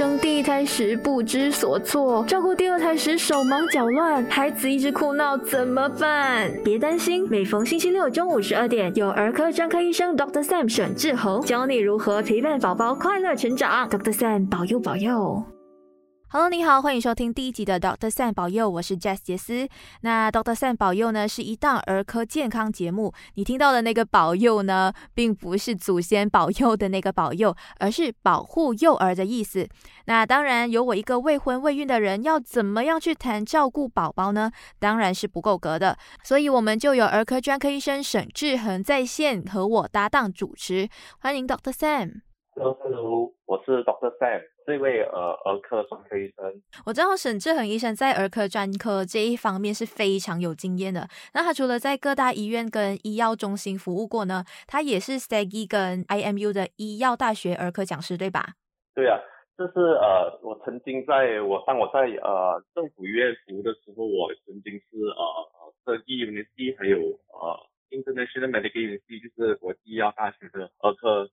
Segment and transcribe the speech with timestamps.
[0.00, 6.50] 生第一胎时不知所措，照顾第二胎时手忙脚乱，孩子一直哭闹，怎么办？
[6.64, 10.42] 别担心，每逢星期六中午十二点，有儿科专科医生 Dr.
[10.42, 13.90] Sam 沈志宏教你如何陪伴宝宝快乐成长。
[13.90, 14.14] Dr.
[14.14, 15.59] Sam 保佑保佑。
[16.32, 19.68] Hello，你好，欢迎收听第一集的 Doctor Sam 保佑，我是 Jess 杰斯。
[20.02, 23.12] 那 Doctor Sam 保佑呢，是一档儿科健康节目。
[23.34, 29.68] 你听到的那个保佑呢，并不是祖先保佑的那个保佑，而是保护幼儿的意思。
[30.04, 34.52] 那当然，有我一个未婚未孕的人，要怎么样去谈照顾宝宝呢？
[34.78, 35.98] 当然是不够格的。
[36.22, 40.88] 所以我们就有儿科专科医生沈志恒在线和我搭档主持。
[41.18, 42.29] 欢迎 Doctor Sam。
[42.60, 44.42] Hello，Hello，我是 Doctor Sam。
[44.66, 51.08] 这位呃儿科专科医生，我知道沈志恒医生在儿科专科这一方面是非常有经验的。
[51.32, 58.44] 那他除了在各大医院跟医药中心服务过呢，他也是 STAGI 跟 IMU 的医药大学儿科讲师，对吧？
[58.94, 59.16] 对啊，
[59.56, 66.98] 这是呃，我曾经在我当我在呃政府医院服务的时候，我曾经是呃 STAGI University 还有
[67.32, 67.56] 呃
[67.88, 71.29] International Medical University 就是国际医药大学的儿科。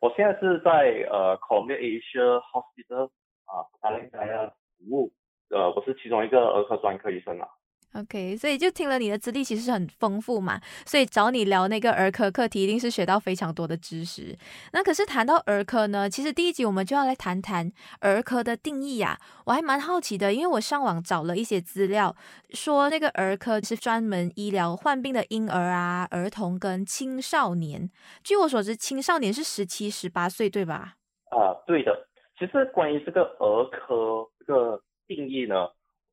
[0.00, 0.70] 我现在是在
[1.10, 3.10] 呃 Columbia Asia Hospital
[3.46, 4.46] 啊，马来西亚
[4.78, 5.12] 服务，
[5.50, 7.48] 呃，我是其中一个儿科专科医生啊。
[7.94, 14.36] OK，所以就听了你的资历其实很丰富嘛，所以找你聊那个儿科课题，一定是学到非常多的知识。
[14.72, 19.18] 那可是谈到儿科呢，其实第一集我们就要来谈谈儿科的定义呀。
[19.46, 22.14] 我还蛮好奇的，因为我上网找了一些资料，
[22.50, 27.90] 说那个儿科是专门医疗患病的婴儿啊、儿童跟青少年。
[28.22, 30.96] 据我所知，青少年是十七、十八岁，对吧？
[31.30, 32.06] 啊，对的。
[32.38, 35.54] 其实关于这个儿科这个定义呢？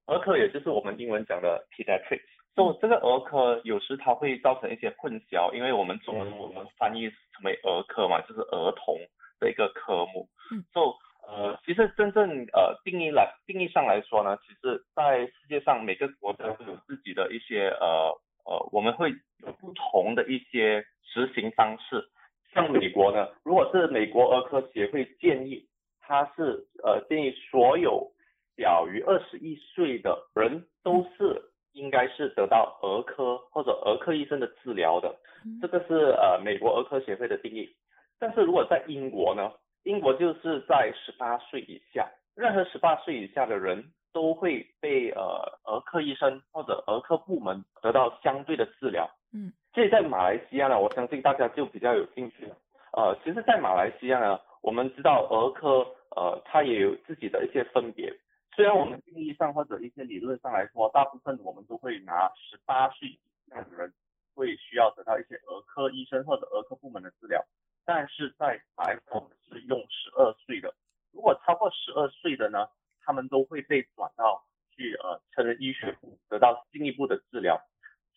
[0.08, 2.22] 儿科也就是我们英文讲的 pediatrics，
[2.56, 8.98] 所以这个儿科有时它会造成一些混淆，因为我们中文我们翻译成为儿科嘛，就是儿童
[9.40, 10.28] 的一个科目。
[10.52, 10.64] 嗯。
[10.72, 10.88] 所以
[11.28, 18.14] 呃，其实真正呃定义来定义上来说呢，其实在世界上每个国家都有自己的一些呃
[18.46, 19.10] 呃，我们会
[19.44, 22.08] 有不同的一些实行方式。
[22.54, 25.68] 像美国呢，如果是美国儿科协会建议，
[26.00, 28.12] 它是呃建议所有。
[28.58, 31.42] 小于二十一岁的人都是
[31.74, 35.14] 应该是得到儿科或者儿科医生的治疗的，
[35.62, 37.70] 这个是呃美国儿科协会的定义。
[38.18, 39.52] 但是如果在英国呢，
[39.84, 43.84] 英国就是在十八岁以下，任何十八岁以下的人
[44.14, 45.22] 都会被呃
[45.66, 49.10] 儿科医生或者儿科部门得到相对的治疗。
[49.34, 52.56] 嗯，这在马来西亚呢，我相信大家就比较有兴趣了。
[52.94, 58.14] 呃，其实，在马来西亚呢，我们知道儿科呃它也有自己的一些分别。
[58.56, 63.94] 虽然我们定义上或者一些理论上来说，大部分我们都会拿十八岁以下的人
[64.34, 67.44] 会需要得到一些儿科医生或者儿科部门的治疗，
[67.86, 70.74] 但是在白我们是用十二岁的，
[71.12, 72.70] 如果超过十二岁的呢，
[73.02, 77.60] 他们都会被转到去呃成人医学部得到进一步的治疗，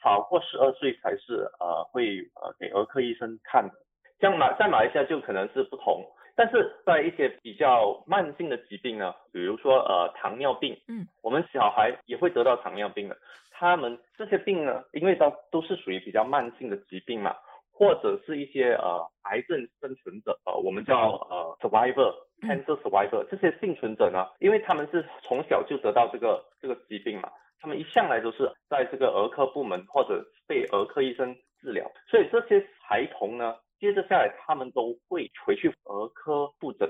[0.00, 3.74] 超过十二岁才是呃会呃给儿科医生看的，
[4.20, 6.04] 像马在马来西亚就可能是不同。
[6.38, 13.16] 但是在一些比较慢性的疾病呢，比如说呃糖尿病，嗯，我们小孩也会得到糖尿病的。
[13.50, 17.34] 他们这些病呢，因为都都是属于比较慢性的疾病嘛，
[17.72, 27.28] 或者是一些呃癌症生存者，呃我们叫呃 survivor，cancer survivor，这些幸存者呢，因为他们是从小就得到这个这个疾病嘛，
[27.60, 33.56] 他们一向来都是在这个儿科部门或者被儿科医生治疗，所以这些孩童呢。
[33.78, 36.88] 接着下来，他们都会回去儿科复诊。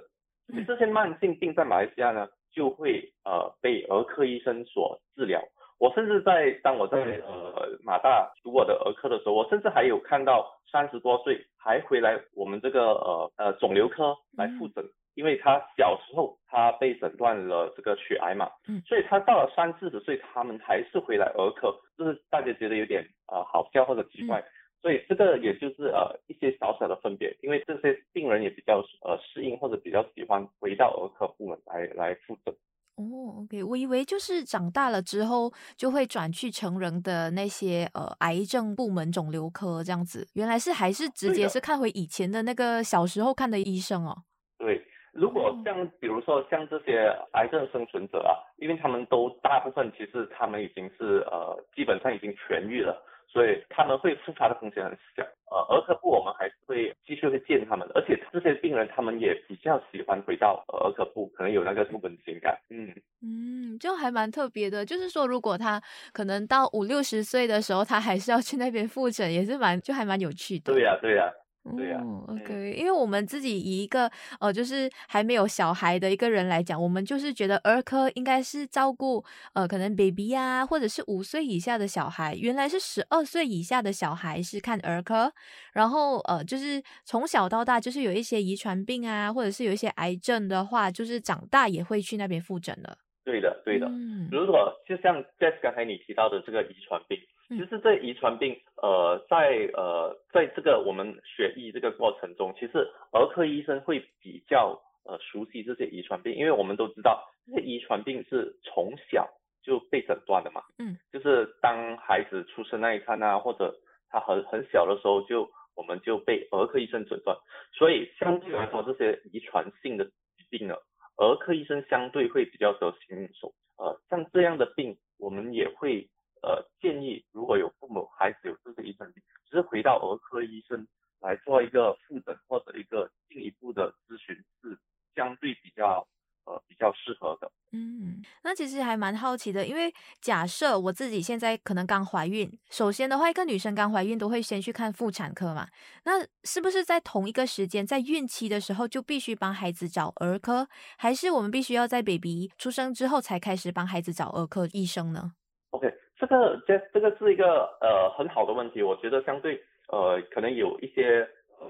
[0.66, 5.40] 这些慢性病在马来西亚呢，就会呃被儿科医生所治疗。
[5.78, 14.84] 我甚至在当我在呃马大读我的儿科的时候，我甚至还有看到三十多岁还回来我们这个呃呃肿瘤科来复诊，
[15.14, 18.50] 因为他小时候他被诊断了这个血癌嘛，
[18.88, 24.42] 所以他到了三四十岁，他们还是回来儿科，就是大家觉得有点呃好笑或者奇怪。
[24.80, 32.54] 所以这个也就是呃一些小小的分别，因为这些病人也比较呃适应或者比较喜欢回到儿科部门来来复诊。
[32.96, 44.16] 哦，OK，我以为就是长大了之后就会转去成人的那些呃癌症部门肿瘤科这样子，原来是还是直接是看回以前的那个小时候看的医生哦。
[44.58, 44.82] 对，
[45.12, 53.00] 如果像比如说像这些癌症生存者啊，因为他们都大部分其实他们已经是呃基本上已经痊愈了。
[53.30, 65.80] 所以他们会复发的风险很小，呃，儿科部我们还是会继续会见他们的，而且这些病人他们也比较喜欢回到儿科部，可能有那个部门情感，嗯嗯，就还蛮特别的，就是说如果他
[66.12, 70.72] 可能到五六十岁的时候，他还是要去那边复诊，也是蛮就还蛮有趣的。
[70.72, 71.30] 对呀对呀。
[71.76, 74.10] 对呀，OK，因为我们自己以一个
[74.40, 79.24] 呃，就是还没有小孩的一个人来讲，我们就是觉得儿科应该是照顾
[79.54, 85.32] 呃，可能 baby 呀，或者是五岁以下的小孩，原来是十二岁以下的小孩是看儿科，
[85.72, 92.98] 然后呃，就是从小到大，就是有一些遗传病啊，或者是有一些癌症的话，就是长大也会去那边复诊的。
[93.24, 93.86] 对的，对的。
[93.86, 97.18] 嗯，如果就像 Jess 刚才你提到的这个遗传病。
[97.48, 109.26] 其实这遗传病，呃，在呃，在这个我们学医这个过程中，其实儿科医生会比较呃熟悉这些遗传病，因为我们都知道这些遗传病是从小
[109.62, 110.62] 就被诊断的嘛。
[110.78, 110.98] 嗯。
[111.10, 113.74] 就是当孩子出生那一刹那，或者
[114.10, 117.34] 他很很小的时候，就我们就被儿科医生诊断，
[117.72, 120.74] 所以相对来说，这些遗传性的疾病呢，
[121.16, 123.54] 儿科医生相对会比较得心应手。
[123.78, 126.10] 呃，像这样的病，我们也会。
[126.42, 130.86] 呃，建议如果有父母孩子有这个遗传病，只是回到儿科医生
[131.20, 134.78] 来做一个复诊或者一个进一步的咨询，是
[135.14, 136.06] 相对比较
[136.44, 137.50] 呃比较适合的。
[137.72, 139.92] 嗯，那其实还蛮好奇的，因为
[140.22, 145.68] 假设我自己现在可能刚怀孕，首先的话，一个女生刚怀孕都会先去看妇产科嘛，
[146.04, 155.32] 那是不是在同一个时间，在孕期的时候就必须帮孩子找儿科，还是我们必须要在 baby 出生之后才开始帮孩子找儿科医生呢
[155.70, 155.92] ？OK。
[156.18, 161.28] 这个这这个是一个呃很好的问题，我觉得相对呃可能有一些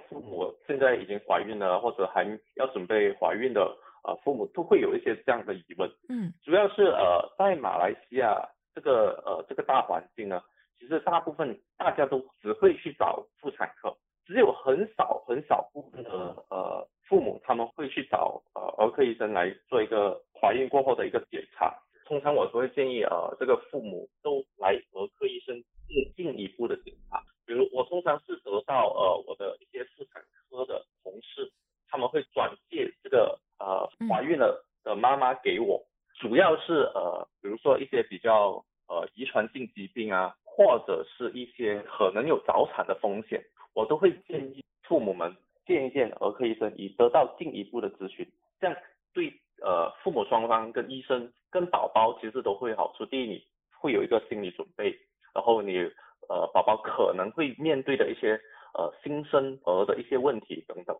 [0.09, 3.61] 父母现在已经怀孕了或者还要准备怀孕的
[4.05, 8.37] 呃父母都会有一些这样的疑问，嗯，主要是呃在马来西亚
[8.75, 10.41] 这个呃这个大环境呢，
[10.79, 13.95] 其实大部分大家都只会去找妇产科，
[14.27, 16.11] 只有很少很少部分的
[16.51, 21.75] 呃父母他们会去找呃儿科医生来做一个怀孕过后的一个检查。
[22.09, 25.55] 通常我都会建议呃这个父母都来儿科医生
[25.87, 31.53] 进进一步的检查，比如我通常是得到呃我的一些妇产科的同事，
[31.87, 35.85] 他们会转介这个呃怀孕了的妈妈给我，
[36.19, 43.45] 主要是呃比如说一些比较呃遗传性疾病啊，或者是一些可能有早产的风险，
[43.75, 48.27] 我都会建议父母们见一见儿科医生，以得到进一步的咨询，
[48.59, 48.75] 这样
[49.13, 49.31] 对。
[49.61, 53.07] 呃，父母双方跟医生跟宝宝其实都会好处。
[53.07, 53.45] 第一，你
[53.81, 54.99] 会有一个心理准备，
[55.35, 55.79] 然后你
[56.29, 58.41] 呃，宝宝可能会面对的一些
[58.75, 60.97] 呃新生儿的一些问题等等。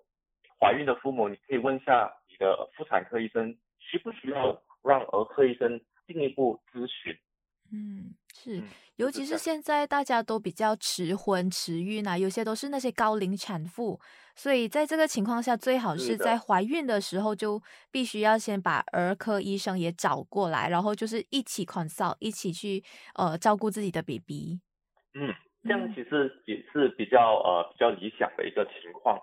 [0.59, 7.17] 怀孕的父母，你可以问一下你的妇产科医生，需不需要让儿科医生进一步咨询？
[7.71, 8.63] 嗯，是，
[8.97, 13.99] 尤其是现在大家都比较迟婚迟孕啊，有些都是那些高龄产妇，
[14.37, 24.61] 所以在这个情况下，最好是在怀孕的时候就必须要先把儿科医生也找过来，然后就是一起 consult，一起去呃照顾自己的 baby。
[25.15, 25.35] 嗯，
[25.65, 29.17] 这样其实也是比较呃比较理想的一个情况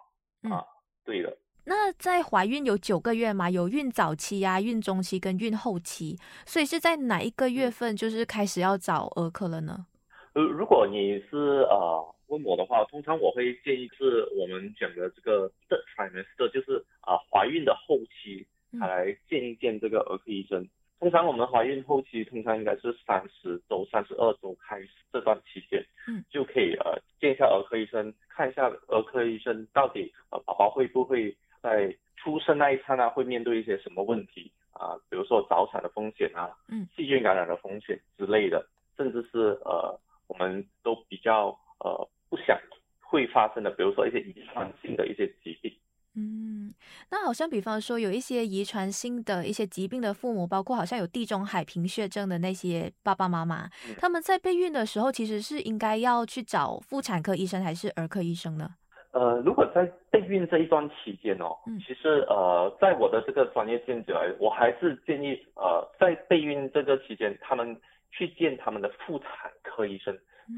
[0.51, 0.65] 啊，
[1.05, 1.37] 对的。
[1.67, 3.49] 那在怀孕有九个月嘛？
[3.49, 6.15] 有孕早期呀、孕中期跟孕后期，
[6.45, 9.87] 所以是在哪一个月份就是开始要找儿科了呢？
[10.33, 18.45] 呃，如果你是呃问我的话，通常我会建议是我们讲的这个 third trimester，就是啊怀孕的后期
[18.79, 20.67] 才来见一见这个儿科医生。
[20.99, 31.35] 通常我们怀孕后期通常应该是三十周、三十二周开始这段期间，嗯，就可以呃见一下儿科医生，看一下儿科医生到底呃宝宝会不会。
[31.65, 34.93] 在出生那一刹那会面对一些什么问题啊？
[35.09, 38.63] 比如说早产的风险啊，嗯，细菌感染的风险之类的，
[38.95, 41.47] 甚至是呃，我们都比较
[41.79, 42.55] 呃不想
[43.01, 45.75] 会发生的，比如说一些遗传性的一些疾病。
[46.17, 46.73] 嗯，
[47.09, 58.75] 那好像比方说有一些遗传性的一些疾病的父母，包括好像有地中海贫血症的那些爸爸妈妈，他们在备孕的时候其实是应该要去找妇产科医生还是儿科医生呢？
[59.15, 61.55] 呃，如果在备孕这一段期间哦，
[61.87, 67.79] 其实呃，在我的这个专业见解来，我还是建议呃，在备孕这个期间，他们
[68.11, 70.13] 去见他们的妇产科医生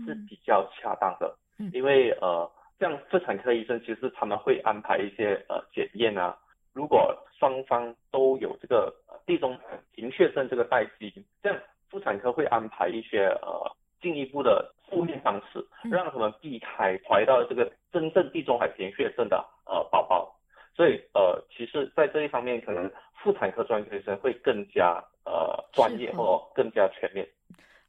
[0.08, 1.38] 是比较恰当的，
[1.72, 2.50] 因为呃，
[2.80, 6.36] 像妇产科医生其实他们会安排一些呃检验啊，
[6.74, 8.92] 如果双方都有这个
[9.28, 11.60] 地中海贫血症这个代基因，这样
[11.92, 13.72] 妇产科会安排一些呃
[14.02, 14.74] 进一步的。
[14.90, 20.34] 负面方式，让他们避开怀到这个真正地中海贫血症的呃宝宝，
[20.76, 22.90] 所以呃，其实，在这一方面，可能
[23.22, 27.28] 妇产科专科医生会更加呃专业或更加全面。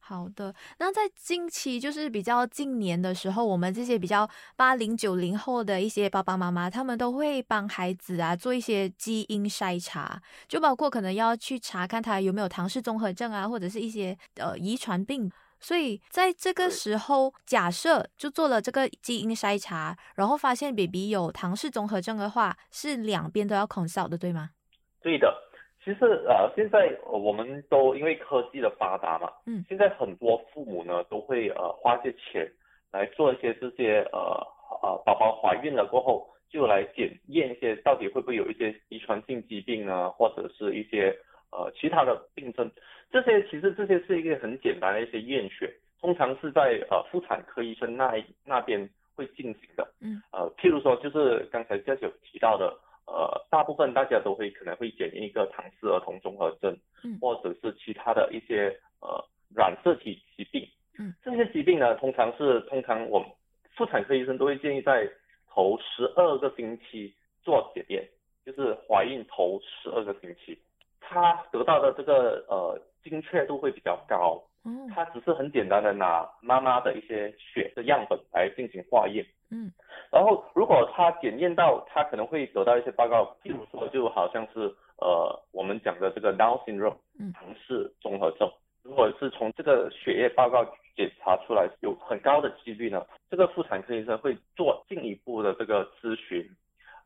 [0.01, 4.27] 好的，那在近期就是比较近年的时候，我们这些比较
[4.57, 15.31] 八零九零后的一些爸爸妈妈，他们都会帮孩子啊做一些基因筛查，就包括可能要去查看他有没有唐氏综合症啊，或者是一些呃遗传病。
[15.61, 24.51] 所以在这个时候，假设就做了这个基因筛查，然后发现 baby 有唐氏综合症的话，是两边都要 consult 的，对吗？
[25.03, 25.35] 对的。
[25.85, 32.47] 其实呃，现在我们都因为科技的发达嘛，嗯，现在很多父母呢都会呃花些钱
[32.91, 34.19] 来做一些这些呃
[34.83, 41.17] 呃宝宝怀孕了过后就来检验一些到底会不会有一些遗传性疾病啊，或者是一些
[41.51, 42.71] 呃其他的病症。
[43.11, 48.13] 这些其实这些是一个很简单的一些验血，通常是在呃妇产科医生那
[48.45, 49.87] 那边会进行的。
[50.01, 50.23] 嗯。
[50.33, 52.77] 呃，譬如说就是刚才教授提到的。
[53.11, 58.69] 呃，大部分大家都会可能会检验一个唐氏儿童综合症，嗯，或者是其他的一些
[59.01, 59.25] 呃
[59.57, 63.27] 染色体疾病，嗯，这些疾病呢，通常是通常我们
[63.75, 65.11] 妇产科医生都会建议在
[65.49, 67.11] 头十二个星期
[67.43, 68.07] 做检验，
[68.45, 70.59] 就是怀孕头十二个星期，
[71.09, 79.73] 他得到的这个呃精确度会比较高，嗯，他只是很简单的拿妈妈的一些血的样本来进行化验，嗯。
[80.11, 84.61] 然后，如果他检验到，他可能会得到一些报告，譬如说，就好像是
[84.99, 86.97] 呃我们讲的这个 Down syndrome，
[87.33, 88.51] 唐氏综合症。
[88.83, 90.65] 如果是从这个血液报告
[90.97, 96.49] 检查出来，有很高的几率呢，这个妇产科医生会做进一步的这个咨询，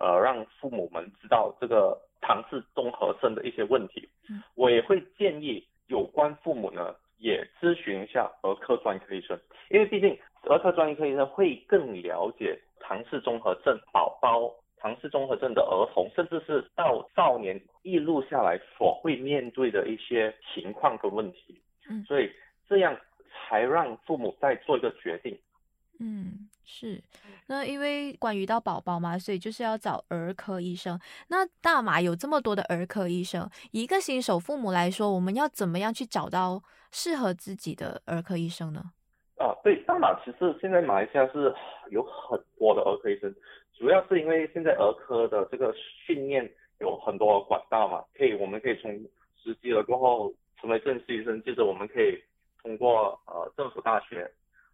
[0.02, 4.09] 呃，让父母们知道这个唐氏综合症的一些问题。
[4.56, 9.38] 我也会建议有关父母呢，也咨询一下儿科专科医生，
[9.71, 10.18] 因为毕竟
[10.50, 12.59] 儿科专科医生会更了解。
[12.80, 22.28] 唐氏综合症宝宝、唐氏综合症的儿童，甚至是到少年一路下来所会面对的一些情况跟问题，嗯，所以
[22.68, 22.99] 这样
[23.30, 25.38] 才让父母再做一个决定。
[26.04, 27.00] 嗯，是。
[27.47, 30.99] 那因为关于到宝宝嘛，所以就是要找儿科医生。
[31.28, 38.82] 那大马有这么多的儿科医生，一个新手父母来说，我们要怎么样去找到适合自己的儿科医生呢？
[39.37, 41.54] 啊，对，大马其实现在马来西亚是
[41.90, 43.32] 有很多的儿科医生，
[43.78, 45.73] 主要是因为现在儿科的这个
[46.04, 48.92] 训练有很多管道嘛，可以我们可以从
[49.40, 52.21] 实习了过后成为正式医生，接着我们可以
[52.61, 54.28] 通过呃政府大学，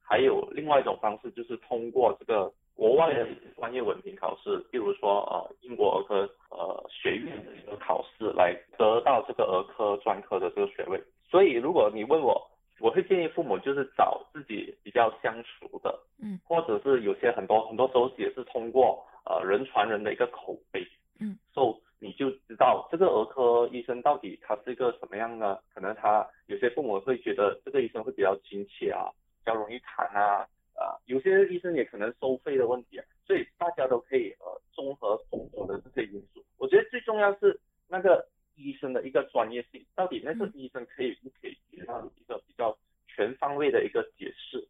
[0.08, 10.98] 还有另外一种方式就是通过这个国外的专业文凭考试，比如说呃英国儿科呃学院的一个考试来得到这个儿科专科的这个学位。
[11.28, 12.40] 所以如果你问我，
[12.80, 20.86] 我会建议父母就是找自己比较相熟的，嗯，或者是有些很多很多时候也是通过呃人传人的一个口碑，
[21.20, 25.58] 嗯，所以你就知道这个儿科医生到底他是一个什么样呢？
[25.74, 38.28] 可能他有些父母会觉得这个医生会比较亲切啊，比较容易谈啊，啊，有些医生也可能收费的问题啊，所以大家都可以呃综合种种的这些因素，我觉得最重要是那个。
[38.60, 42.76] 医生的一个专业性，到底那个医生可以不可以给到一个比较
[43.06, 44.66] 全方位的一个解释，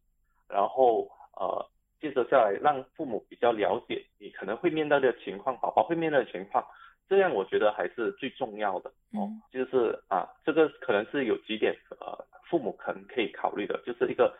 [0.46, 1.66] 然后呃，
[1.98, 6.62] 接着下来让父母比较了解你可能会面对的情况，宝宝会面对的情况，
[7.08, 9.32] 这样我觉得还是最重要的哦。
[9.50, 14.36] 就是啊，这个可能是有几点呃，父母可能可以考虑的，就是一个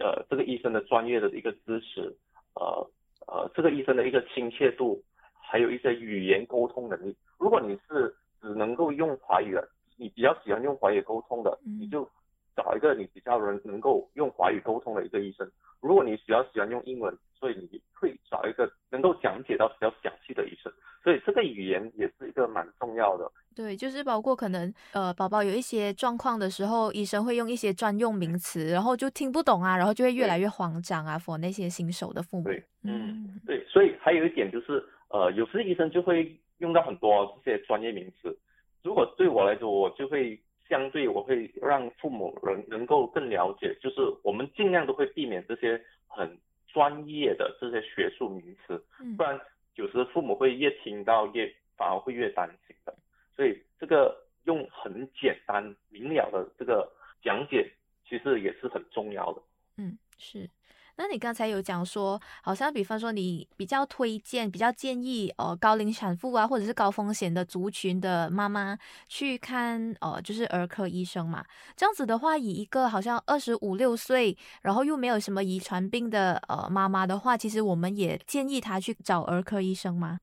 [0.00, 2.16] 呃，这个医生的专业的一个知识，
[2.54, 2.90] 呃
[3.26, 5.02] 呃，这个医生的一个亲切度，
[5.40, 7.14] 还有一些语言沟通能力。
[7.38, 12.08] 如果你是只能够用华语的，你比较喜欢用华语沟通的，你就
[12.56, 15.46] 找一个你比较能能够用华语沟通的一个医生。
[15.80, 20.72] 如果你比较喜欢用英文，所以你会找一个能够讲解到比较详细的医生。
[21.04, 22.09] 所以这个语言也
[22.50, 23.30] 蛮重要的。
[23.54, 31.18] 对，就是包括可能呃宝宝有一些状况的时候，医生会用一些专用名词，然后就听不懂啊，然后就会越来越慌张啊。
[31.18, 32.44] for 那些新手的父母。
[32.44, 36.36] 对，嗯，对，所以还有一点就是呃，有时医生就会。
[36.60, 38.38] 用到很多这些专业名词，
[38.82, 40.38] 如果对我来说，我就会
[40.68, 46.38] 相对我会让父母能能够更了解，就是我们尽量都会避免这些很
[46.68, 48.84] 专业的这些学术名词，
[49.16, 49.40] 不然
[49.76, 51.50] 有时父母会越听到越
[51.80, 52.94] 反而会越担心的。
[53.34, 56.86] 所以这个用很简单明了的这个
[57.24, 57.72] 讲解，
[58.06, 59.40] 其实也是很重要的。
[59.78, 60.50] 嗯，是。
[60.96, 68.76] 那你刚才有讲说，好像比方说你比较推荐、比较建议，呃，高龄产妇啊，或者是高风险的族群的妈妈
[69.08, 71.42] 去看，呃，就是儿科医生嘛。
[71.74, 80.20] 这样子的话，以一个好像二十五六岁，然后又没有什么遗传病的呃妈妈的话，其实我们也建议她去找儿科医生吗？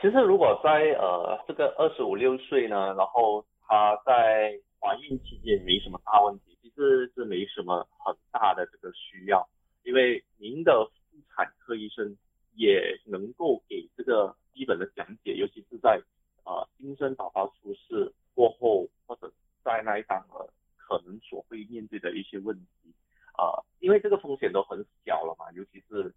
[0.00, 9.46] 其实，如果在呃这个二十五六岁呢，然后她在怀孕期间没什么大问题，其实是没什么很大的这个需要，
[9.82, 12.16] 因为您的妇产科医生
[12.54, 16.00] 也能够给这个基本的讲解，尤其是在
[16.44, 19.30] 呃新生宝宝出世过后或者
[19.62, 22.94] 在那一档了，可能所会面对的一些问题
[23.36, 26.14] 啊，因为这个风险都很小了嘛，尤其是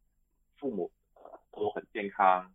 [0.57, 2.49] 父母呃都很健康。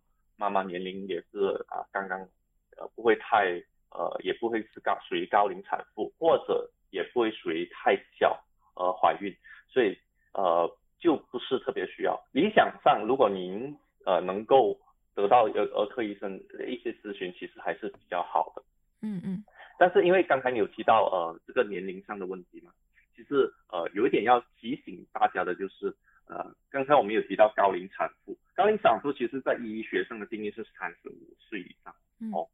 [2.95, 8.41] 不会太呃也不会是高属于高龄产妇，或者也不会属于太小
[8.75, 9.35] 呃怀孕，
[9.67, 9.97] 所以
[10.33, 12.17] 呃就不是特别需要。
[12.31, 14.79] 理想上，如果您呃能够
[15.13, 18.63] 得到儿儿科医生的一些咨询，其实还是比较好的。
[19.01, 19.43] 嗯嗯。
[19.77, 22.71] 但是因为刚才你有提到呃这个年龄上的问题嘛，
[23.15, 25.93] 其实呃有一点要提醒大家的就是。
[26.29, 31.91] 呃，刚才我们有提到高龄产妇，高龄产妇其实在医学上的定义是三十五岁以上。
[32.31, 32.47] 哦，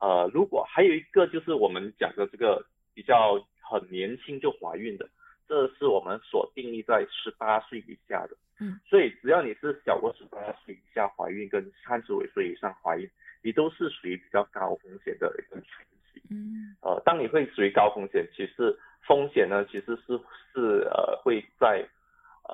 [0.00, 5.08] 呃，如果还有一个就是我们讲的这个比较很年轻就怀孕的，
[5.46, 8.36] 这是我们所定义在十八岁以下的。
[8.58, 13.08] 嗯，所以只要你是小过十八岁以下怀孕，跟三十五岁以上怀孕，
[13.42, 16.20] 你都是属于比较高风险的一个群体。
[16.30, 20.18] 嗯，呃，当你会属于高风险，其实风险呢其实是
[20.52, 21.86] 是呃会在。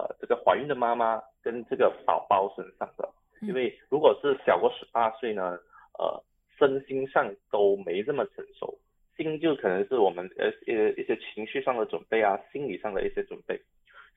[0.01, 3.07] 呃，这个怀孕的妈妈跟这个宝宝身上的，
[3.43, 5.59] 因为如果是小过十八岁呢，
[5.99, 6.23] 呃，
[6.59, 8.79] 身心上都没这么成熟，
[9.15, 13.61] 心就可能是我们呃呃一些情绪上的准备啊，心理上的一些准备，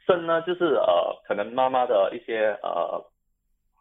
[0.08, 3.04] 身呢就是呃可能妈妈的一些呃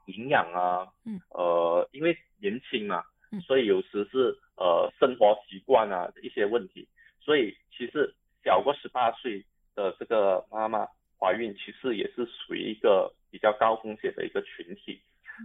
[0.07, 3.05] 营养啊，嗯，呃因为年轻嘛，
[3.47, 6.89] 所以有时是呃生活习惯啊一些问题，
[7.21, 9.45] 所以其实小过十八岁
[9.77, 10.89] 的这个妈妈。
[11.23, 15.01] 怀孕其实也是属于一个比较高风险的一个群体，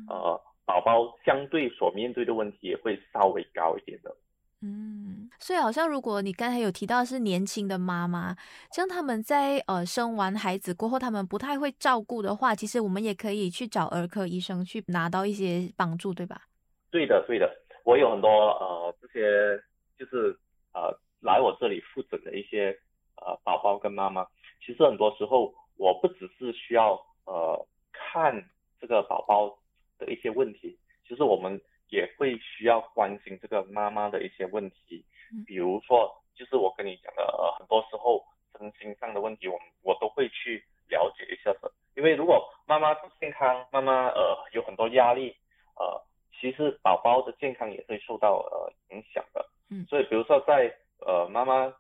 [0.10, 4.16] 呃，宝宝相对所面对的问题也会稍微高一点的。
[4.64, 8.36] 嗯，所以好像如果你刚才有提到是年轻的妈妈，
[8.72, 16.42] 像他们在呃生完孩子过后，他们不太会照顾的话，其实我们也可以去找儿科医生去拿到一些帮助，对吧？
[16.90, 17.48] 对的，对的，
[17.86, 19.62] 我有很多呃这些
[19.96, 20.36] 就是
[20.74, 22.76] 呃来我这里复诊的一些
[23.18, 24.26] 呃宝宝跟妈妈，
[24.66, 25.54] 其实很多时候。
[25.78, 26.94] 我不只是需要
[27.26, 29.58] 呃看这个宝宝
[29.98, 35.06] 的一些问题，其实我们也会需要关心这个妈妈的一些问题，
[35.46, 38.24] 比如说就是我跟你讲的，呃，很多时候
[38.58, 41.72] 身心上的问题，我们我都会去了解一下的。
[41.96, 45.36] 因为如果妈妈不健康，妈妈呃有很多压力，
[45.76, 46.02] 呃，
[46.40, 49.46] 其实宝宝的健康也会受到呃影响的。
[49.70, 51.74] 嗯，所以比如说在呃妈妈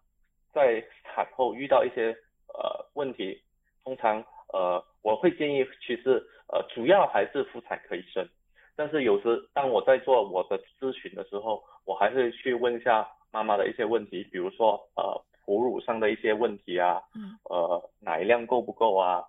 [0.53, 2.15] 在产后遇到一些
[2.53, 3.43] 呃问题。
[3.87, 4.21] 通常，
[4.51, 6.21] 呃，我会建议，其实，
[6.51, 8.27] 呃，主要还是妇产科医生。
[8.75, 17.01] 但是有时当我在做我的咨询的时候，我还会去问一下妈妈的一些问题，比如说，呃，哺乳上的一些问题啊，
[17.49, 19.23] 呃，奶量够不够啊，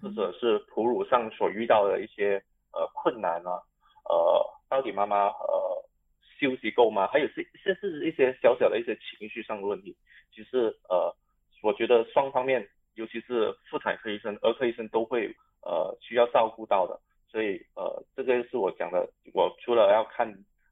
[0.00, 2.42] 或者是哺乳上所遇到的一些
[2.72, 3.60] 呃困难啊，
[4.08, 5.84] 呃，到底妈妈呃
[6.40, 7.06] 休息够吗？
[7.08, 7.46] 还有是
[7.78, 9.94] 是一些小小的一些情绪上的问题，
[10.34, 11.14] 其实呃，
[11.62, 12.66] 我觉得双方面。
[12.98, 15.32] 尤其是妇产科医生、儿科医生都会
[15.62, 16.98] 呃需要照顾到的，
[17.30, 20.28] 所以呃这个是我讲的，我除了要看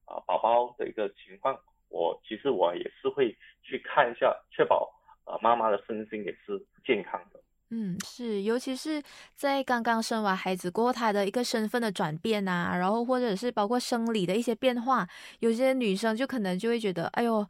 [0.07, 1.57] 啊宝宝的一个情况，
[1.89, 3.31] 我其实我也是会
[3.63, 4.93] 去看一下，确保
[5.25, 7.41] 呃妈妈的身心也是健康的。
[7.71, 9.01] 嗯，是，尤其是
[9.37, 15.07] 在刚刚生完孩子过后，她的一个身份的转变啊，然后或者是包括生理的一些变化，
[15.39, 17.47] 有些女生就可能就会觉得，哎呦。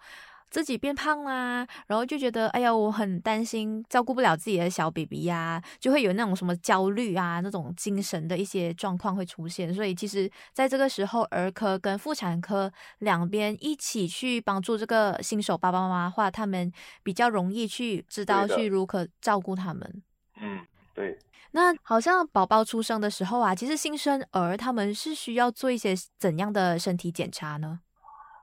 [0.48, 9.74] 自己变胖啦，然后就觉得哎呀，我很担心照顾不了自己的小 baby 呀，就会有那种什么焦虑啊，那种精神的一些状况会出现。
[9.74, 20.02] 所以其实在这个时候，儿科跟妇产科两边一起去帮助这个新手爸爸妈妈的话，他们比较容易去知道去如何照顾他们。
[20.40, 20.60] 嗯，
[20.94, 21.18] 对。
[21.52, 27.80] 那好像宝宝出生的时候啊，其实新生儿他们是需要做一些怎样的身体检查呢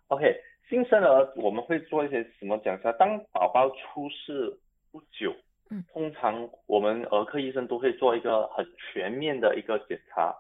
[0.07, 0.35] ？OK。
[0.73, 2.91] 新生儿我们会做一些什么检查？
[2.93, 4.57] 当宝宝出世
[4.91, 5.31] 不久，
[5.69, 10.35] 嗯，通常我们儿科医生都会做一个很全面的一个检查。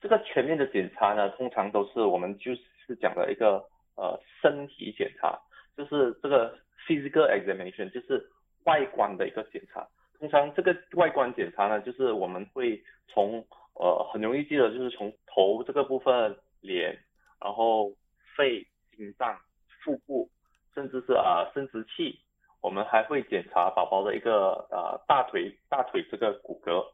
[0.00, 3.62] 这个全面的检查呢，通常都是我们就是讲的一个
[3.94, 5.38] 呃身体检查，
[5.76, 6.56] 就是这个
[6.88, 8.26] physical examination，就是
[8.64, 9.86] 外观的一个检查。
[10.18, 13.44] 通常这个外观检查呢，就是我们会从
[13.74, 16.98] 呃很容易记得，就是从头这个部分、脸，
[17.38, 17.92] 然后
[18.34, 18.66] 肺、
[18.96, 19.38] 心脏。
[19.84, 20.30] 腹部，
[20.74, 22.18] 甚至是啊生殖器，
[22.62, 26.86] 我们还会检查宝宝的一个呃大腿大腿这个骨骼，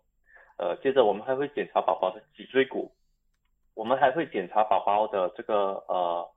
[0.59, 2.91] 呃接着我们还会检查宝宝的脊椎骨，
[3.75, 6.29] 我们还会检查宝宝的这个呃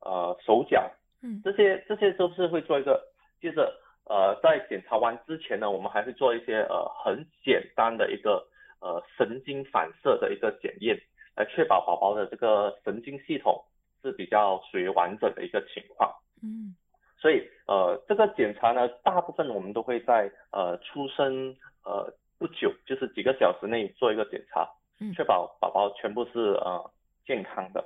[0.00, 0.90] 呃手脚，
[1.22, 3.02] 嗯，这些这些都是会做一个，
[3.40, 3.72] 接着
[4.04, 8.46] 呃在检查完之前呢，我们还会做一些呃很简单的一个
[8.80, 11.00] 呃神经反射的一个检验，
[11.34, 13.64] 来确保宝宝的这个神经系统。
[14.02, 16.12] 是比较属于完整的一个情况，
[16.42, 16.74] 嗯，
[17.18, 24.68] 所以呃这个检查呢，大部分我们都会在呃出生呃不久，就是几个小时内做一个检查，
[25.00, 26.90] 嗯，确保宝宝全部是呃
[27.24, 27.84] 健康的。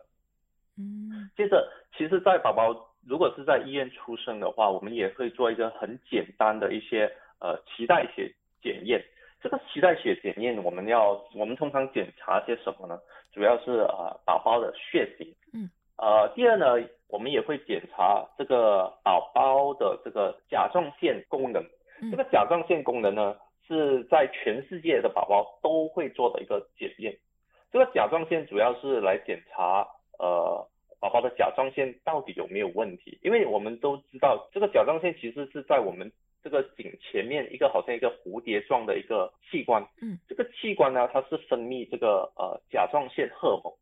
[0.79, 2.75] 嗯接着，其实，在宝宝
[3.07, 9.03] 如果是在医院出生的话，我们也会做一个很简单的一些呃脐带血检验。
[9.41, 12.99] 这个脐带血检验，我们要我们通常检查些什么呢？
[13.33, 15.46] 主要是呃宝宝的血型，嗯，
[15.99, 16.67] 呃，第二呢，
[17.09, 21.63] 我们也会检查这个宝宝的这个甲状腺功能。
[22.01, 27.17] 嗯这个甲状腺功能呢，是在全世界的宝宝都会做的一个检验。
[27.73, 29.87] 这个甲状腺主要是来检查
[30.19, 30.69] 呃
[31.01, 36.13] 宝宝的甲状腺到底有没有问题，因为我们都知道这个甲状腺其实是在我们
[36.45, 43.73] 这个颈前面一个好像一个蝴蝶状的一个器官，嗯，这个器官呢它是分泌这个呃甲状腺荷尔蒙，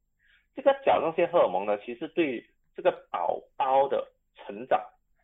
[0.55, 2.45] 这个甲状腺荷尔蒙呢其实对
[2.77, 4.81] 这个宝宝的成长，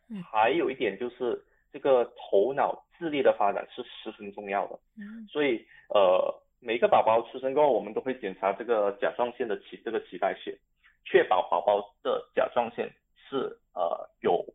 [0.09, 4.79] 嗯还有一点就是这个头脑智力的发展是十分重要的。
[4.97, 10.57] 嗯所以呃，每个宝宝出生过后，我们都会检查这个甲状腺的脐这个脐带血，
[11.05, 12.91] 确保宝宝的甲状腺
[13.29, 14.45] 是呃有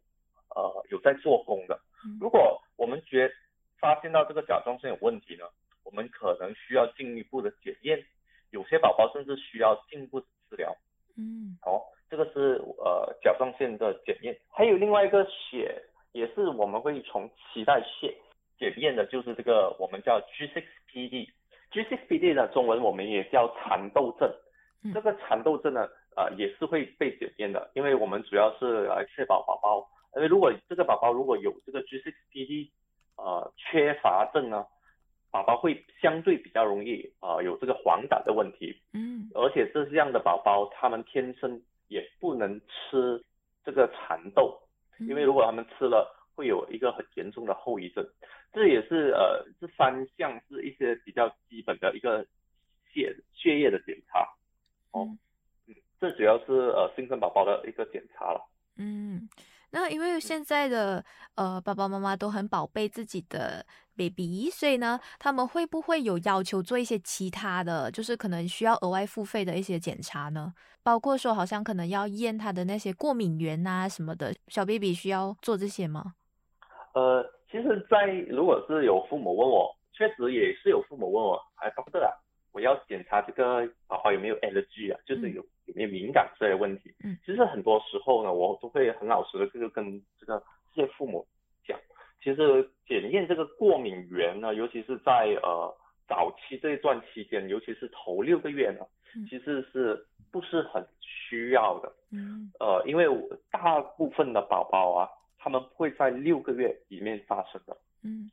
[0.55, 1.79] 呃有在做工的。
[2.05, 3.31] 嗯如果我们觉
[3.81, 5.45] 发现到这个甲状腺有问题呢，
[5.85, 8.03] 我们可能需要进一步的检验，
[8.51, 10.75] 有些宝宝甚至需要进一步的治疗。
[11.17, 11.81] 嗯哦，
[12.11, 15.83] 这个是呃甲状腺的检验，还有另外一个血
[16.13, 18.15] 也是我们会从脐带血
[18.59, 21.29] 检验的，就是这个我们叫 G6PD。
[21.73, 24.33] G6PD 的中文我们也叫蚕豆症
[24.83, 32.69] 嗯，这个蚕豆症呢，呃也是会被检验的，因为我们主要是来确保宝宝，因为如果这个宝宝如果有这个 G6PD
[33.17, 34.65] 呃缺乏症呢，
[35.37, 43.22] 宝宝会相对比较容易呃有这个黄疸的问题，嗯而且这样的宝宝，他们天生也不能吃
[43.62, 44.59] 这个蚕豆，
[44.99, 48.03] 嗯，因为如果他们吃了，会有一个很严重的后遗症。
[48.55, 52.25] 这也是呃，这三项是一些比较基本的一个
[52.90, 54.27] 血血液的检查。
[54.92, 55.07] 哦
[56.01, 58.40] 这主要是呃新生宝宝的一个检查了。
[58.79, 59.29] 嗯，
[59.70, 63.64] 那因为现在的呃爸爸妈妈都很宝贝自己的
[63.96, 70.55] baby，所以呢，他们会不会有要求做一些其他的，就是可能需要额外付费的一些检查呢？
[70.83, 76.14] 包括说好像可能要验他的那些过敏源啊什么的，小 baby 需要做这些吗？
[76.94, 82.14] 呃，其实在，如果是有父母问我，确实也是有父母问我，哎，doctor 啊，
[82.52, 86.94] 我要检查这个宝宝有没有 allergy 啊，就是有有没有敏感这些问题。
[87.05, 90.42] 嗯，其实很多时候呢，我都会很老实的就跟这个
[90.74, 91.26] 这些父母
[91.66, 91.79] 讲，
[92.22, 95.74] 其实检验这个过敏源呢，尤其是在呃
[96.09, 101.92] 早期这一段期间，尤其是头六个月呢嗯，其实是不是很需要的。
[102.12, 102.50] 嗯。
[102.61, 103.07] 呃，因为
[103.50, 108.31] 大部分的宝宝啊，他们会在六个月里面发生的，嗯。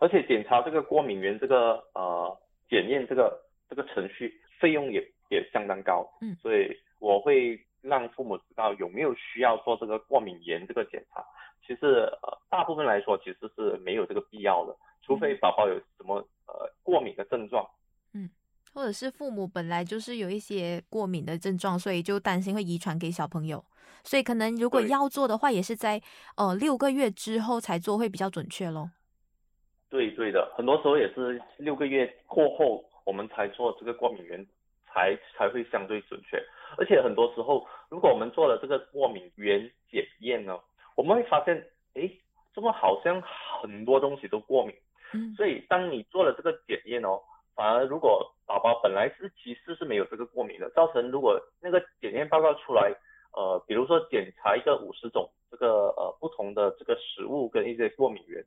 [0.00, 2.36] 而且检查这个过敏源这个呃
[2.68, 11.24] 检验这个这个程序费用也也相当高，嗯所以我会让父母知道有没有需要做这个过敏原这个检查。
[11.66, 11.86] 其实
[12.22, 17.68] 呃大部分来说其实是没有这个必要的，除非宝宝有什么呃过敏的症状。
[18.12, 18.28] 嗯
[18.74, 23.64] 或者是父母本来就是有一些过敏的症状，所以就担心会遗传给小朋友，
[24.02, 26.02] 所以可能如果要做的话，也是在
[26.36, 28.90] 呃六个月之后才做会比较准确咯。
[29.88, 34.44] 对对的，很多时候也是六个月过后，我们才做这个过敏源，
[34.94, 36.40] 才才会相对准确。
[36.78, 40.58] 而且很多时候，如果我们做了这个过敏原检验呢，
[40.96, 41.54] 我们会发现，
[41.94, 42.10] 诶，
[42.54, 43.20] 怎么好像
[43.60, 44.74] 很多东西都过敏？
[45.12, 47.20] 嗯所以当你做了这个检验哦，
[47.54, 52.92] 反而如果宝宝本来是其实是没有这个过敏的，造成如果那个检验报告出来，
[53.32, 58.44] 呃，比如说检查一个五十种这个呃不同的这个食物跟一些过敏源，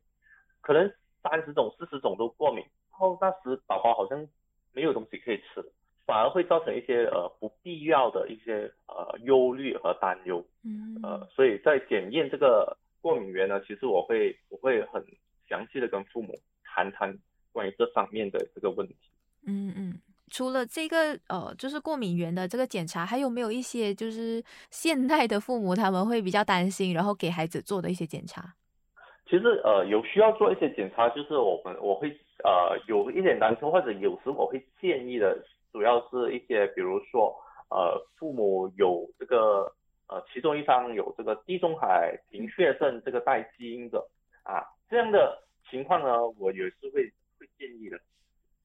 [0.61, 0.91] 可能
[1.23, 4.27] 三十种、四十种都过敏，然后那时宝宝好像
[4.73, 5.63] 没有东西可以吃，
[6.05, 10.43] 反而会造成一些呃不必要的一些呃忧虑和担忧。
[10.63, 15.05] 嗯呃，所以在检验这个过敏源呢，其实我会我会很
[15.47, 16.33] 详细的跟父母
[16.63, 17.15] 谈谈
[17.51, 18.95] 关于这方面的这个问题。
[19.45, 19.93] 嗯嗯，
[20.29, 28.55] 除了这个呃，就是过敏源的这个检查，还有没有一些就是现代的父母他们会比较担心，然后给孩子做的一些检查？
[29.29, 32.09] 其实呃有需要做一些检查，就是我们我会
[32.43, 35.37] 呃有一点担心，或者有时我会建议的，
[35.77, 37.31] 主要是一些比如说
[37.69, 39.71] 呃父母有这个
[40.07, 44.03] 呃其中一方有这个地中海贫血症这个带基因的
[44.41, 47.99] 啊这样的情况呢，我也是会会建议的。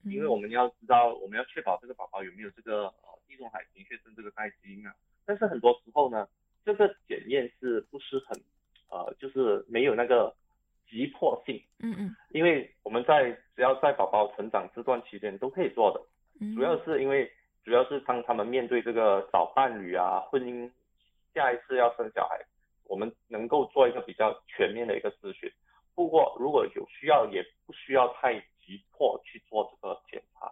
[0.04, 4.94] 因为我们要知道，我们要确保这个宝宝有没有这个呃地中海贫血症这个带基因啊。
[5.26, 6.26] 但是很多时候呢，
[6.64, 8.40] 这个检验是不是很
[8.88, 10.34] 呃，就是没有那个
[10.88, 16.11] 急迫性，嗯嗯因为我们在只要在宝宝成长这段期间都可以做的，嗯，
[16.54, 17.30] 主要是因为
[17.64, 20.70] 主要是当他们面对这个找伴侣啊、婚姻
[21.34, 22.38] 下一次要生小孩，
[22.88, 25.50] 我们能够做一个比较全面的一个咨询。
[25.94, 30.50] 不过如果有需要，也不需要太急迫去做这个检查。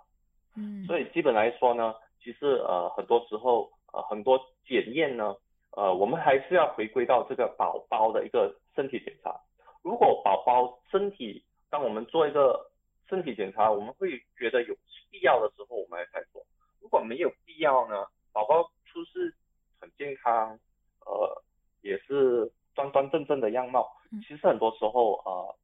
[0.56, 5.34] 嗯，所以基本来说呢，其实呃很多时候呃很多检验呢，
[5.72, 9.34] 呃我们还是要回归到这个宝宝的一个身体检查。
[9.82, 12.69] 如果宝宝身体，当我们做一个
[13.10, 14.74] 身体检查，我们会觉得有
[15.10, 16.42] 必要的时候，我们才做。
[16.80, 19.34] 如果没有必要呢，宝宝出世
[19.78, 20.58] 很健康，
[21.04, 21.42] 呃
[21.82, 23.86] 也是端端正正的样貌，
[24.26, 25.56] 其实很多时候呃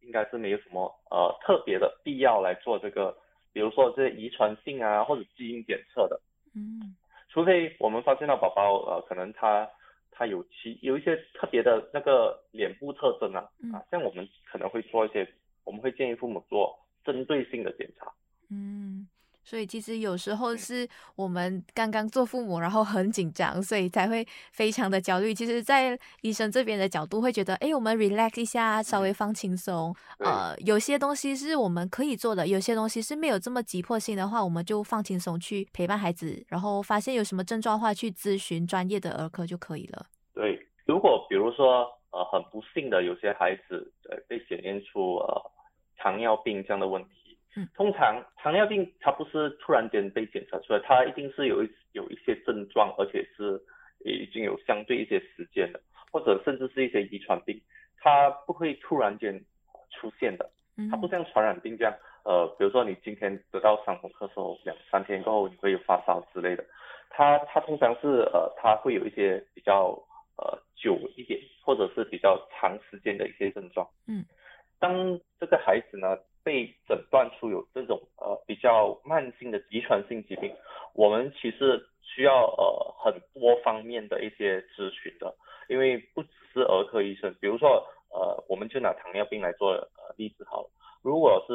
[0.00, 3.16] 应该是没有什么呃特别的必要来做这个。
[3.52, 6.20] 比如说这些遗传性啊，或者基因检测的，
[6.56, 6.96] 嗯，
[7.28, 9.70] 除非我们发现到宝宝呃，可能他
[10.10, 15.24] 他有其有一些特别的那个脸部特征啊，啊，像我们可能会做一些，
[15.62, 18.12] 我们会建议父母做针对性的检查，
[18.50, 19.06] 嗯。
[19.46, 25.34] 所以其实有时候是我们刚刚做父母，然后很紧张，所以才会非常的焦虑。
[25.34, 29.94] 其实，在医生这边的角度会觉得，哎，我们 relax 一下，稍微放轻松。
[30.20, 40.06] 呃，有些东西是我们可以做的，有些东西是没有这么急迫性的话，我们就放轻松去陪伴孩子，然后发现有什么症状的话，去咨询专业的儿科就可以了。
[40.32, 45.52] 对，如果比如说呃很不幸的有些孩子呃被检验出呃
[46.04, 47.38] 糖尿病这样的问题。
[47.74, 53.58] 通常糖尿病它不是突然间被检查出来，它一定是有一有一些症状，而且是
[54.04, 55.80] 已经有相对一些时间的，
[56.12, 57.58] 或者甚至是一些遗传病，
[57.98, 59.40] 它不会突然间
[59.92, 60.50] 出现的，
[60.90, 66.64] 它不像传染病这样，呃，比如说你今天得到伤风咳嗽，两三天过后你会有发烧之类的，
[67.08, 69.96] 它它通常是呃它会有一些比较
[70.36, 74.24] 呃久一点，或者是比较长时间的一些症状，嗯，
[74.84, 76.18] 当这个孩子呢。
[76.44, 80.54] 被诊断出有这种呃比较慢性的遗传性疾病，
[80.92, 85.34] 我们其实需要呃很多方面的一些咨询的，
[85.70, 90.68] 因为不只是儿科医生，比如说呃我们就拿糖尿病来做呃例子好了，
[91.02, 91.54] 如果是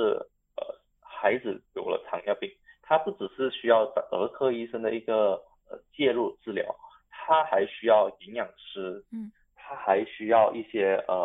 [0.57, 2.49] 呃孩子有了糖尿病，
[2.81, 5.39] 他不只是需要儿科医生的一个
[5.69, 6.65] 呃介入治疗，
[7.11, 11.15] 他还需要营养师，嗯，他还需要一些呃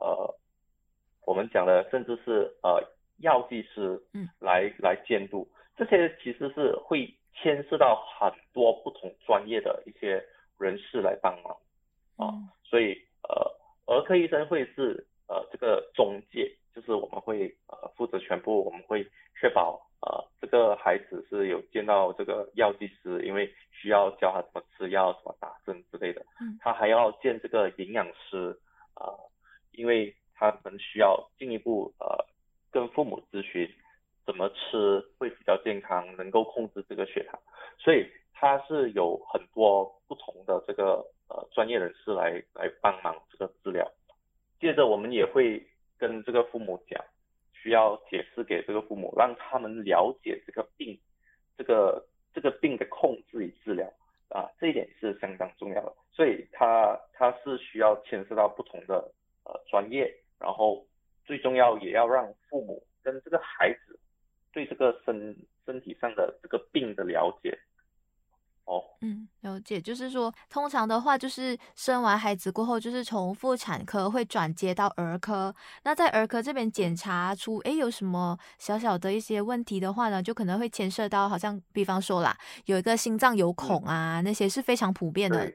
[0.00, 0.34] 呃
[1.26, 2.82] 我们讲的甚至是呃。
[3.18, 10.22] 药剂师，嗯，来来监督，这些其实是会牵涉到很多不同专业的一些
[10.58, 11.56] 人士来帮忙，
[12.16, 12.34] 啊，
[12.64, 19.06] 所以呃，儿科医生会是呃这个中介，就是我们会呃负责全部，我们会
[19.40, 28.58] 确保呃这个孩子是有见到这个药剂师，因为需要教他怎么吃药、怎么打针之类的，嗯，他还要见这个营养师，
[28.94, 29.14] 啊，
[29.70, 32.24] 因为他们需要进一步呃。
[32.74, 33.72] 跟父母咨询
[34.26, 37.38] 怎么吃会比较健康，能够控制这个血糖，
[37.78, 43.88] 所以他是有很多不同的这个呃专业人士来来帮忙这个治疗。
[44.58, 45.64] 接着我们也会
[45.96, 47.00] 跟这个父母讲，
[47.52, 50.98] 需要解释给这个父母，让他们了解这个病，
[51.56, 53.86] 这个这个病的控制与治疗
[54.30, 55.94] 啊，这一点是相当重要的。
[56.10, 58.96] 所以他他是需要牵涉到不同的
[59.44, 60.12] 呃专业，
[61.54, 63.96] 重要也要让父母跟这个孩子
[64.50, 67.56] 对这个身身体上的这个病的了解，
[68.64, 75.54] 哦，嗯，了解，就是说，通常的话，就是生完孩子过后，就是从妇产科会转接到儿科。
[75.84, 85.52] 那在儿科这边检查出，诶，有什么小小的一些问题的话呢，就可能会牵涉到，好像比方说啦，有一个心脏有孔啊，那些是非常普遍的，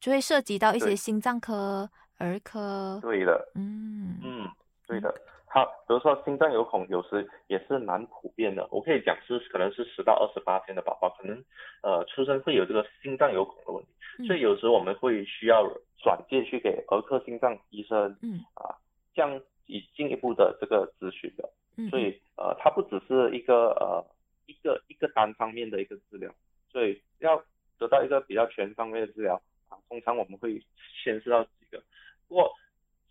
[0.00, 2.98] 就会涉及到一些心脏科、儿科。
[3.02, 4.48] 对的，嗯嗯。
[4.84, 5.14] 对的，
[5.54, 8.66] 他比如说心脏有孔，有时也是蛮普遍的。
[8.70, 11.44] 我可以讲是可能是十到二十八天的宝宝，可能
[11.82, 13.84] 呃出生会有这个心脏有孔的问
[14.16, 15.70] 题，所以有时候我们会需要
[16.02, 18.80] 转介去给儿科心脏医生，嗯啊，
[19.12, 21.46] 这样以进一步的这个咨询的。
[21.76, 24.02] 嗯，所以呃，它不只是一个呃
[24.46, 26.32] 一个一个单方面的一个治疗，
[26.70, 27.36] 所以要
[27.78, 29.34] 得到一个比较全方位的治疗
[29.68, 30.58] 啊，通常我们会
[31.04, 31.82] 牵涉到几个，
[32.26, 32.50] 不过。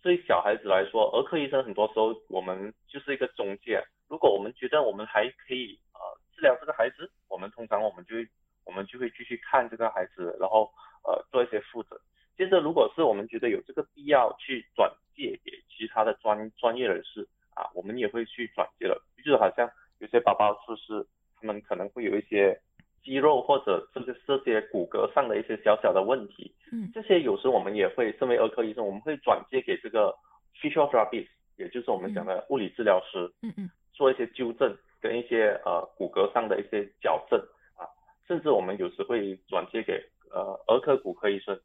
[0.02, 3.80] 对小孩子来说，儿科医生很多时候我们就是一个中介。
[4.08, 6.00] 如果我们觉得我们还可以呃
[6.34, 8.28] 治疗这个孩子，我们通常我们就会
[8.64, 10.70] 我们就会继续看这个孩子，然后
[11.04, 11.96] 呃做一些复诊。
[12.36, 19.00] 接着，如果是我们觉得有这个必要去转介给其他的专专业人士啊，我们也会去转介了。
[19.16, 22.60] 就是好像有些宝宝出世，他们可能会有一些。
[23.02, 30.14] 肌肉或者这个这些骨骼上的一些小小的问题，嗯，这些有时我们也会身为儿科医生，我们会转接给这个
[30.60, 37.38] physiotherapist，也就是我们讲的物理治疗师，嗯嗯，做一些纠正跟一些呃骨骼上的一些矫正
[37.74, 37.84] 啊，
[38.26, 41.58] 甚至我们有时会转接给呃儿科骨科医生，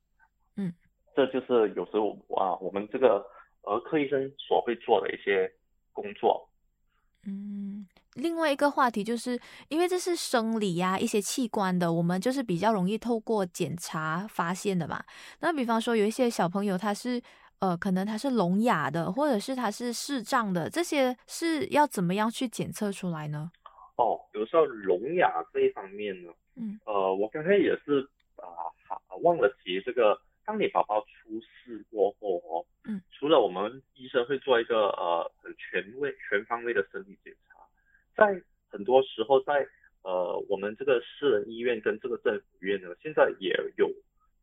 [0.56, 0.74] 嗯，
[1.16, 3.24] 这就是有时候啊，我们这个
[3.64, 5.52] 儿科医生所会做的一些
[5.94, 6.50] 工作。
[7.26, 7.86] 嗯，
[8.18, 15.04] 另外一个话题就是因为这是生理呀、一些器官的，我们就是比较容易透过检查发现的嘛。
[15.40, 17.22] 那比方说有一些小朋友他是
[17.60, 23.52] 呃，可能他是聋哑的，或者是他是视障的，这些是要怎么样去检测出来呢？
[23.98, 28.70] 哦，有时候聋哑这一方面呢，嗯，呃，我刚才也是啊，
[29.22, 37.47] 忘了提这个，当你宝宝出事过后哦，嗯，除了我们医生会做一个呃很全位、全方位的身体检查，
[38.18, 39.66] 在很多时候在
[40.02, 43.90] 呃我们这个私人医院跟这个政府医院呢，现在也有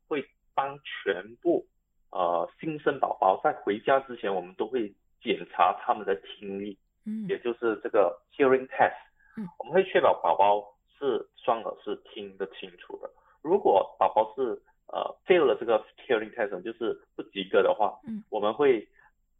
[0.08, 1.66] 会帮全部
[2.10, 8.94] 呃新生宝宝在回家之前，我们都会检查他们的听力，嗯，也就是这个 hearing test。
[9.37, 10.62] 嗯，我们会确保宝宝
[10.96, 13.10] 是双耳是听得清楚的。
[13.42, 14.42] 如果宝宝是
[14.87, 18.87] 呃 fail 了这个 hearing test，就是不及格的话，嗯，我们会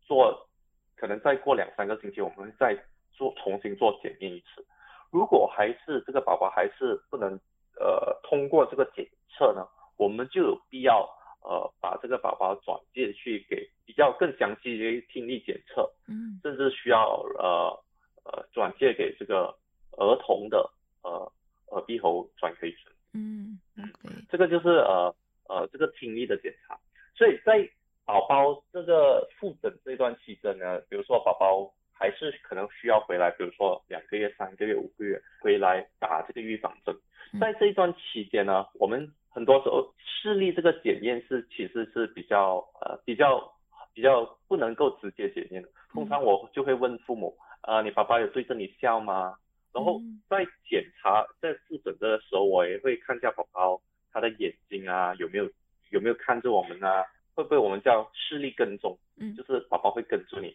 [0.03, 0.49] 做，
[0.97, 2.77] 可能再过两三个星期，我们会再
[3.15, 4.65] 做重新做检验一次。
[5.11, 7.33] 如果还是这个宝宝还是不能
[7.81, 11.09] 呃通过这个检测呢，我们就有必要
[11.43, 17.83] 呃把这个宝宝转介去给比较更详细的听力检测，嗯，甚至需要呃
[18.25, 19.57] 呃转介给这个。
[19.97, 20.69] 儿童的
[21.05, 21.33] 呃
[21.69, 25.15] 耳鼻喉专科医生，嗯，OK，这个就是呃
[25.49, 26.77] 呃这个听力的检查。
[27.17, 27.71] 所以在
[28.05, 31.73] 宝宝这个复诊这段期间呢，比如说宝宝
[32.05, 36.95] 还是可能需要回来，比如说两个月、三个月、五个月回来打这个预防针。
[37.41, 43.51] 在这一段期间呢，我们很多时候视力这个检验是其实是比较呃比较
[43.95, 45.69] 比较不能够直接检验的。
[45.95, 49.35] 通常我就会问父母，呃，你爸爸有对着你笑吗？
[49.73, 53.81] 然后在检查在复诊的时候，我也会看一下宝宝
[54.13, 55.51] 他的眼睛啊有没有
[55.89, 57.03] 有没有看着我们啊，
[57.35, 60.55] 会不会我们叫视力跟踪，嗯，就是宝宝会跟着你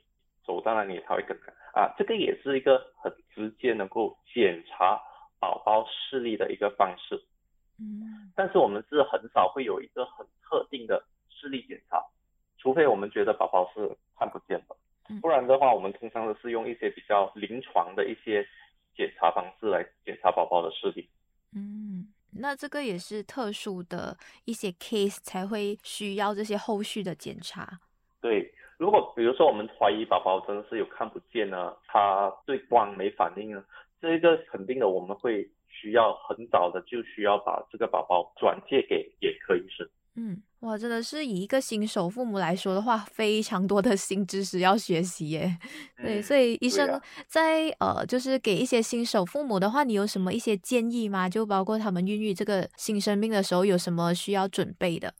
[0.50, 1.38] 走到哪里才会跟
[1.76, 5.00] 啊，这个也是一个很直接能够检查
[5.40, 7.22] 宝宝视力的一个方式，
[7.78, 12.04] 嗯，但是我们是很少会有一个很特定的视力检查，
[12.58, 14.76] 除非我们觉得宝宝是看不见的，
[15.22, 18.44] 不然的话我们通常都是用一些比较临床的一些。
[18.96, 21.08] 检查方式来检查宝宝的视力。
[21.56, 27.80] 嗯，那这个也是特殊的一些 case 才会需要这些后续的检查。
[28.20, 33.62] 对，如果比如说我们怀疑宝宝真的是有看不见呢，他对光没反应呢，
[34.02, 39.86] 这个肯定的我们会需要很早的就需要把这个宝宝转介给眼科医生。
[40.16, 45.58] 嗯，哇，真的是以一个新手父母来说的话，非常多的新知识要学习耶。
[45.98, 51.28] 对，所以医生在呃，就是给一些新手父母的话，你有什么一些建议吗？
[51.28, 55.14] 就包括他们孕育这个新生命的时候，有什么需要准备的？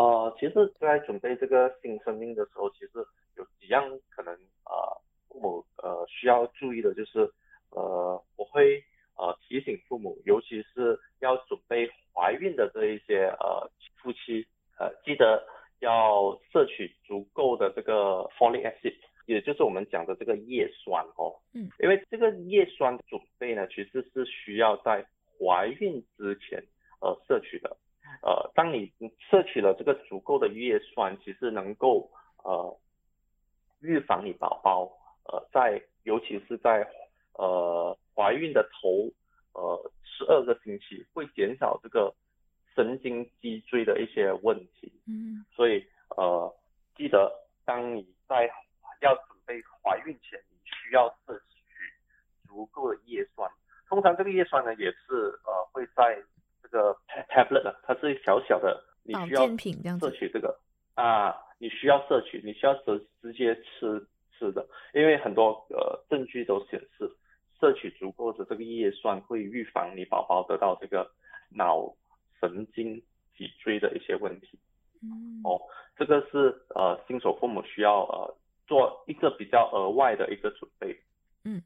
[0.00, 2.92] 呃，其实，在准备这个新生命的时候，其实
[3.36, 4.32] 有几样可能
[4.64, 7.30] 呃，父母呃需要注意的，就是
[7.70, 8.82] 呃，我会
[9.16, 13.70] 呃提醒父母，尤其是要准备怀孕的这一些呃。
[14.02, 14.46] 夫妻
[14.78, 15.46] 呃记得
[15.80, 18.94] 要摄取足够的这个 folic acid，
[19.26, 21.36] 也就是我们讲的这个叶酸哦。
[21.52, 21.68] 嗯。
[21.80, 25.06] 因为这个叶酸准备呢，其实是需要在
[25.38, 26.64] 怀孕之前
[27.02, 27.76] 呃摄取的。
[28.22, 28.92] 呃，当你
[29.30, 32.10] 摄取了这个足够的叶酸，其实能够
[32.44, 32.78] 呃
[33.80, 34.90] 预防你宝宝
[35.24, 36.86] 呃在尤其是在
[37.34, 39.10] 呃怀孕的头
[39.52, 42.14] 呃十二个星期会减少这个。
[42.76, 45.84] 神经脊椎的一些问题，嗯，所以
[46.16, 46.54] 呃，
[46.96, 47.30] 记得
[47.64, 48.48] 当你在
[49.02, 53.50] 要准备怀孕前，你需要摄取足够的叶酸。
[53.88, 56.22] 通常这个叶酸呢，也是呃会在
[57.14, 59.46] 这个 tablet 它是小小的，你需要
[59.98, 60.58] 摄取这个
[60.94, 64.06] 啊，你需要摄取，你需要直直接吃
[64.38, 67.10] 吃的，因为很多呃证据都显示，
[67.60, 71.10] 摄取足够的这个叶酸会预防你宝宝得到这个
[71.54, 71.94] 脑。
[72.40, 72.96] 神经
[73.36, 74.58] 脊椎的一些问题，
[75.02, 75.60] 嗯，哦，
[75.94, 78.34] 这个是呃新手父母需要呃
[78.66, 80.98] 做一个比较额外的一个准备，
[81.44, 81.62] 嗯，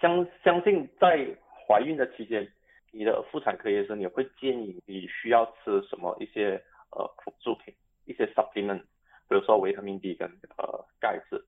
[0.00, 1.24] 相相信在
[1.64, 2.44] 怀孕的期间，
[2.92, 7.74] 你的妇产科医生也会建议你需要吃什么一些呃辅助品，
[8.04, 8.80] 一些 supplement，
[9.28, 11.44] 比如说维他命 D 跟呃钙质，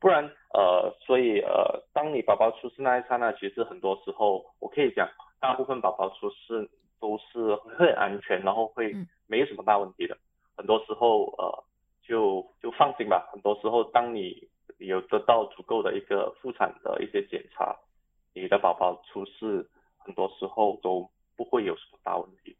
[0.00, 5.08] 不然呃所以呃当你宝宝出事那一刹那，其实很多时候我可以讲，
[5.40, 6.70] 大部分宝宝出事。
[7.02, 8.94] 都是会安全，然后会
[9.26, 10.16] 没有什么大问题的。
[10.56, 11.64] 很多时候，呃，
[12.06, 13.28] 就就放心吧。
[13.32, 17.76] 很多时候，当你有得到足够的一个妇产的一些检查，
[18.32, 19.68] 你的宝宝出世，
[20.04, 22.56] 很多时候都不会有什么大问题。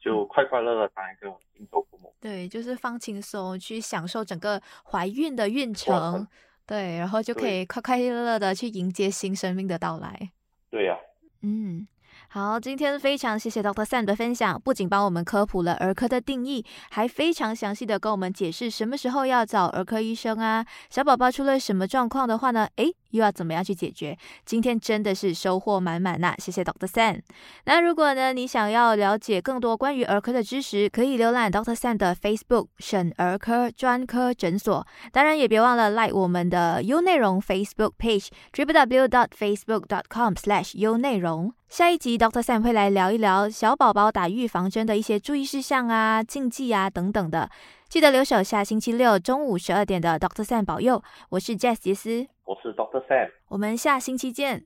[0.00, 2.14] 就快快乐乐当一个新手父母。
[2.20, 6.26] 对，就是放轻松，去享受整个怀孕的孕程，
[6.66, 10.32] 对，然后就可以快快乐乐的去迎接新生命的到来。
[10.70, 10.96] 对呀，
[11.42, 11.86] 嗯。
[12.28, 20.64] 好，今天非常谢谢 Doctor Sam 的分享，不仅帮我们科普了儿科的定义，还非常详细的跟我们解释什么时候要找儿科医生啊。
[20.90, 22.68] 小宝宝出了什么状况的话呢？
[22.76, 24.16] 诶，又要怎么样去解决？
[24.44, 26.34] 今天真的是收获满满呐！
[26.38, 27.20] 谢谢 Doctor Sam。
[27.64, 34.86] 那如果呢，你想要了解更多关于儿科的知识，可以浏览 Doctor Sam 的 Facebook 省儿科专科诊所。
[35.12, 41.52] 当然也别忘了 like 我们的 U 内容 Facebook page，www.facebook.com/slash U 内容。
[41.68, 47.48] 下一集，Doctor Sam 会来聊一聊小宝宝打预防针的一些注意事项啊、禁忌啊等等的。
[47.90, 51.02] 记得留守下星期六中午十二点的 Doctor Sam 保佑。
[51.28, 54.62] 我是 Jess 杰斯，我是 Doctor Sam，我们下星期见。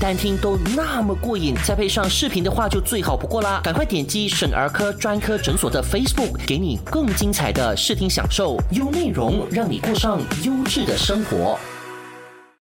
[0.00, 3.60] 单听都那么过瘾，再配上视频的话就最好不过啦！
[3.62, 11.56] 赶快点击省儿科专科诊所的 Facebook，给你更精彩的视听享受，优内容让你过上优质的生活。